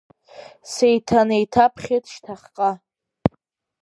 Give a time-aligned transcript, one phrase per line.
[0.71, 2.71] Сеиҭанеиҭаԥеит шьҭахьҟа.